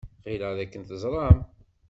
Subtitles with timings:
[0.25, 1.39] Ɣileɣ dakken teẓram.